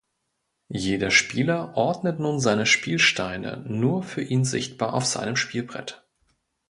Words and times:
Jeder 0.71 1.11
Spieler 1.11 1.77
ordnet 1.77 2.17
nun 2.17 2.39
seine 2.39 2.65
Spielsteine 2.65 3.63
nur 3.67 4.01
für 4.01 4.23
ihn 4.23 4.45
sichtbar 4.45 4.95
auf 4.95 5.05
seinem 5.05 5.35
Spielbrett. 5.35 6.03